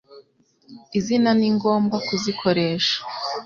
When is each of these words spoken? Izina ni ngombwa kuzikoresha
Izina 0.97 1.29
ni 1.39 1.49
ngombwa 1.55 1.97
kuzikoresha 2.07 2.97